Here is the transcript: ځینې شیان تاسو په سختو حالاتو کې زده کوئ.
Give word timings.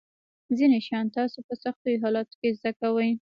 ځینې 0.57 0.77
شیان 0.87 1.07
تاسو 1.17 1.37
په 1.47 1.53
سختو 1.63 1.89
حالاتو 2.03 2.33
کې 2.39 2.49
زده 2.59 2.71
کوئ. 2.79 3.09